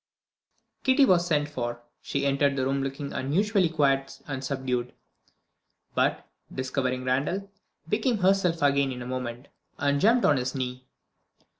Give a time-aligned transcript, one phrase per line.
[0.83, 1.83] Kitty was sent for.
[2.01, 4.93] She entered the room looking unusually quiet and subdued
[5.93, 7.51] but, discovering Randal,
[7.87, 10.85] became herself again in a moment, and jumped on his knee.